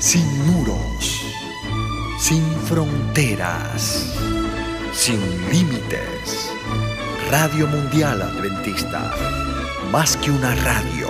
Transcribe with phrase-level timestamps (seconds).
[0.00, 1.26] sin muros,
[2.18, 4.16] sin fronteras,
[4.94, 5.20] sin
[5.52, 6.50] límites.
[7.30, 9.12] Radio Mundial Adventista,
[9.92, 11.08] más que una radio,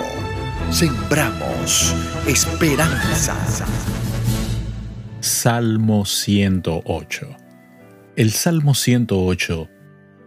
[0.71, 1.95] sembramos
[2.27, 3.37] esperanza.
[5.21, 7.37] Salmo 108.
[8.17, 9.69] El Salmo 108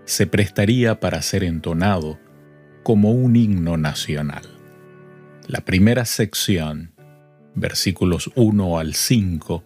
[0.06, 2.18] se prestaría para ser entonado
[2.82, 4.44] como un himno nacional.
[5.48, 6.93] La primera sección
[7.56, 9.64] versículos 1 al 5,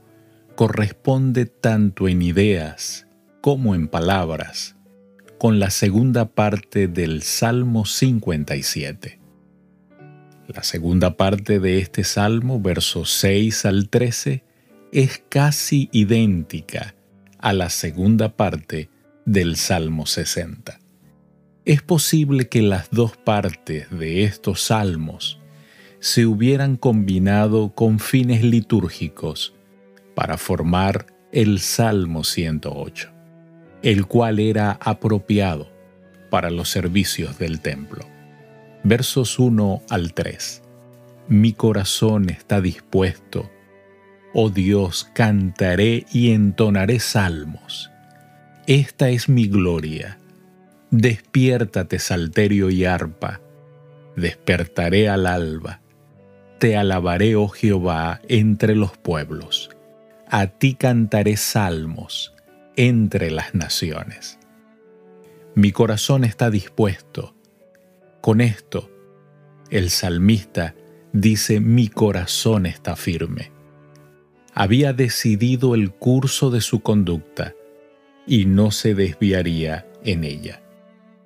[0.55, 3.08] corresponde tanto en ideas
[3.41, 4.76] como en palabras
[5.38, 9.20] con la segunda parte del Salmo 57.
[10.48, 14.44] La segunda parte de este Salmo, versos 6 al 13,
[14.92, 16.95] es casi idéntica
[17.40, 18.90] a la segunda parte
[19.26, 20.80] del Salmo 60.
[21.66, 25.40] Es posible que las dos partes de estos salmos
[26.00, 29.54] se hubieran combinado con fines litúrgicos
[30.16, 33.09] para formar el Salmo 108,
[33.81, 35.70] el cual era apropiado
[36.30, 38.06] para los servicios del templo.
[38.84, 40.62] Versos 1 al 3.
[41.30, 43.50] Mi corazón está dispuesto.
[44.34, 47.92] Oh Dios, cantaré y entonaré salmos.
[48.67, 50.20] Esta es mi gloria.
[50.92, 53.42] Despiértate, salterio y arpa.
[54.16, 55.82] Despertaré al alba
[56.59, 59.69] te alabaré, oh Jehová, entre los pueblos.
[60.30, 62.33] A ti cantaré salmos
[62.75, 64.39] entre las naciones.
[65.55, 67.36] Mi corazón está dispuesto.
[68.22, 68.91] Con esto,
[69.69, 70.75] el salmista
[71.14, 73.52] dice, mi corazón está firme.
[74.53, 77.53] Había decidido el curso de su conducta
[78.25, 80.61] y no se desviaría en ella.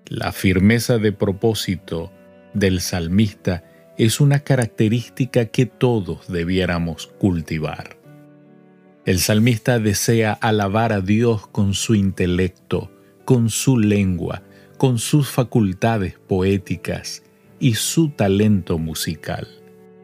[0.06, 2.12] La firmeza de propósito
[2.54, 3.64] del salmista
[3.98, 7.98] es una característica que todos debiéramos cultivar.
[9.06, 12.92] El salmista desea alabar a Dios con su intelecto,
[13.26, 14.44] con su lengua,
[14.78, 17.24] con sus facultades poéticas
[17.60, 19.48] y su talento musical.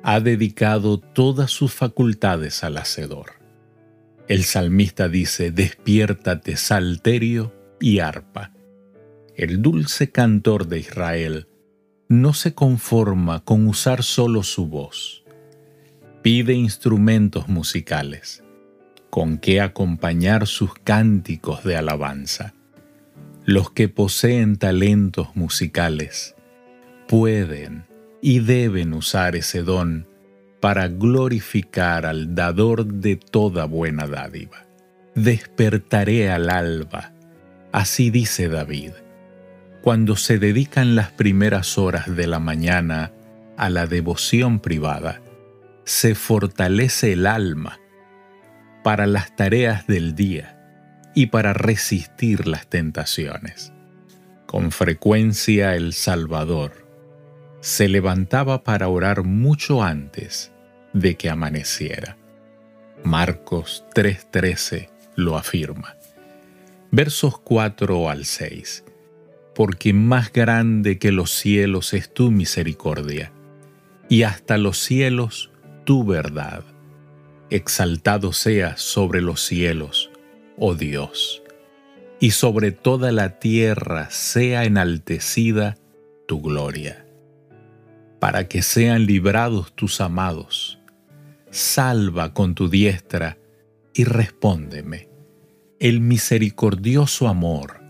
[0.04, 3.34] Ha dedicado todas sus facultades al Hacedor.
[4.28, 8.54] El salmista dice, despiértate salterio y arpa.
[9.36, 11.48] El dulce cantor de Israel
[12.10, 15.24] no se conforma con usar solo su voz.
[16.22, 18.44] Pide instrumentos musicales
[19.10, 22.54] con que acompañar sus cánticos de alabanza.
[23.46, 26.36] Los que poseen talentos musicales
[27.08, 27.86] pueden
[28.22, 30.08] y deben usar ese don
[30.62, 34.66] para glorificar al dador de toda buena dádiva.
[35.16, 37.14] Despertaré al alba,
[37.72, 38.92] así dice David
[39.82, 43.12] cuando se dedican las primeras horas de la mañana
[43.58, 45.22] a la devoción privada,
[45.86, 47.80] se fortalece el alma
[48.84, 50.58] para las tareas del día
[51.16, 53.72] y para resistir las tentaciones.
[54.46, 56.88] Con frecuencia el Salvador
[57.60, 60.52] se levantaba para orar mucho antes
[60.94, 62.18] de que amaneciera.
[63.04, 65.96] Marcos 3:13 lo afirma.
[66.92, 68.84] Versos 4 al 6
[69.58, 73.32] porque más grande que los cielos es tu misericordia,
[74.08, 75.50] y hasta los cielos
[75.84, 76.64] tu verdad.
[77.50, 80.12] Exaltado seas sobre los cielos,
[80.60, 81.42] oh Dios,
[82.20, 85.76] y sobre toda la tierra sea enaltecida
[86.28, 87.08] tu gloria.
[88.20, 90.78] Para que sean librados tus amados,
[91.50, 93.40] salva con tu diestra
[93.96, 95.10] y respóndeme.
[95.80, 97.87] El misericordioso amor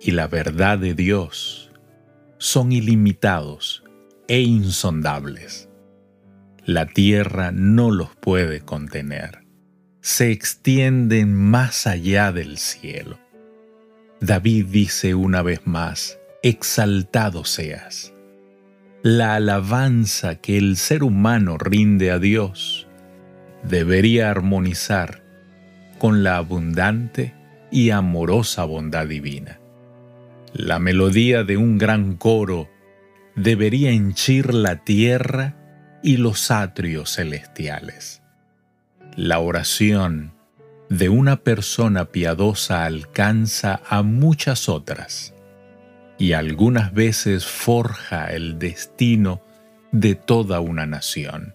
[0.00, 1.70] y la verdad de Dios
[2.38, 3.84] son ilimitados
[4.28, 5.68] e insondables.
[6.64, 9.44] La tierra no los puede contener.
[10.00, 13.18] Se extienden más allá del cielo.
[14.20, 18.12] David dice una vez más, exaltado seas.
[19.02, 22.86] La alabanza que el ser humano rinde a Dios
[23.62, 25.22] debería armonizar
[25.98, 27.34] con la abundante
[27.70, 29.59] y amorosa bondad divina.
[30.52, 32.68] La melodía de un gran coro
[33.36, 35.56] debería henchir la tierra
[36.02, 38.20] y los atrios celestiales.
[39.14, 40.32] La oración
[40.88, 45.34] de una persona piadosa alcanza a muchas otras
[46.18, 49.42] y algunas veces forja el destino
[49.92, 51.54] de toda una nación.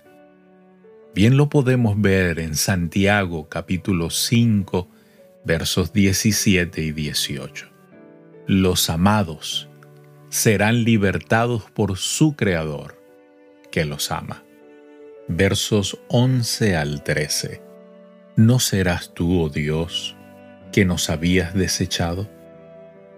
[1.14, 4.88] Bien lo podemos ver en Santiago capítulo 5
[5.44, 7.75] versos 17 y 18
[8.48, 9.70] los amados
[10.30, 13.02] serán libertados por su Creador,
[13.72, 14.44] que los ama.
[15.28, 17.64] versos 11 al 13.
[18.36, 20.16] ¿No serás tú, oh Dios,
[20.72, 22.30] que nos habías desechado?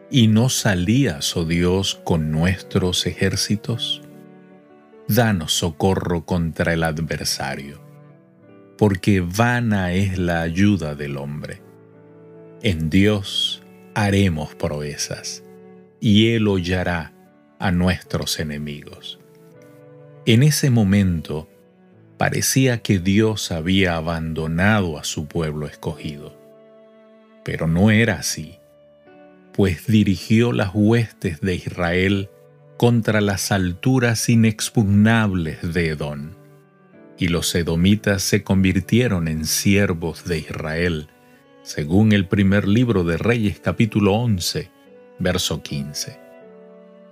[0.10, 4.02] ¿Y no salías, oh Dios, con nuestros ejércitos?
[5.10, 7.82] Danos socorro contra el adversario,
[8.78, 11.62] porque vana es la ayuda del hombre.
[12.62, 13.67] En Dios
[13.98, 15.44] haremos proezas,
[16.00, 17.14] y Él hollará
[17.58, 19.18] a nuestros enemigos.
[20.28, 21.50] En ese momento,
[22.20, 26.38] parecía que Dios había abandonado a su pueblo escogido.
[27.44, 28.60] Pero no era así,
[29.52, 32.30] pues dirigió las huestes de Israel
[32.78, 36.38] contra las alturas inexpugnables de Edón,
[37.18, 41.10] y los edomitas se convirtieron en siervos de Israel,
[41.68, 44.72] según el primer libro de Reyes capítulo 11,
[45.20, 46.18] verso 15.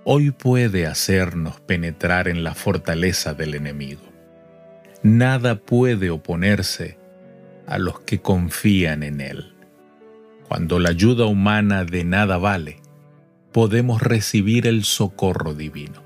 [0.04, 4.16] Hoy puede hacernos penetrar en la fortaleza del enemigo
[5.02, 6.98] nada puede oponerse
[7.66, 9.52] a los que confían en Él.
[10.48, 12.80] Cuando la ayuda humana de nada vale,
[13.52, 16.02] podemos recibir el socorro divino.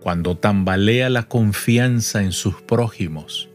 [0.00, 3.50] Cuando tambalea la confianza en sus prójimos,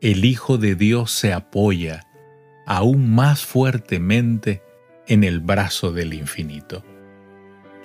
[0.00, 2.05] el Hijo de Dios se apoya
[2.66, 4.62] aún más fuertemente
[5.06, 6.84] en el brazo del infinito.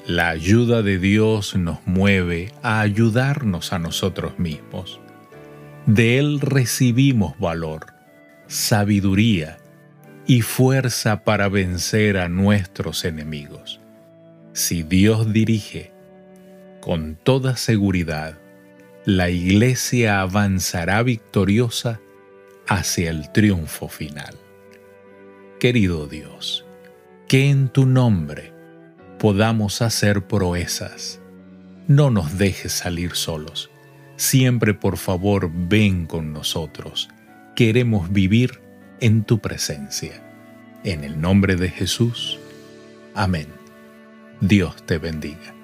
[0.06, 5.00] La ayuda de Dios nos mueve a ayudarnos a nosotros mismos
[5.86, 7.88] de Él recibimos valor,
[8.48, 9.58] sabiduría
[10.28, 13.80] y fuerza para vencer a nuestros enemigos.
[14.54, 15.92] Si Dios dirige,
[16.82, 18.38] con toda seguridad,
[19.06, 22.00] la iglesia avanzará victoriosa
[22.68, 24.36] hacia el triunfo final.
[25.62, 26.66] Querido Dios,
[27.28, 28.52] que en tu nombre
[29.20, 31.22] podamos hacer proezas.
[31.88, 33.70] No nos dejes salir solos
[34.22, 37.10] Siempre por favor ven con nosotros.
[37.56, 38.60] Queremos vivir
[39.00, 40.22] en tu presencia.
[40.84, 42.38] En el nombre de Jesús.
[43.16, 43.48] Amén.
[44.40, 45.61] Dios te bendiga.